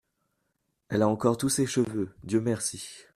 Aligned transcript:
Elle 0.89 1.03
a 1.03 1.07
encore 1.07 1.37
tous 1.37 1.49
ses 1.49 1.67
cheveux, 1.67 2.15
Dieu 2.23 2.41
merci! 2.41 2.87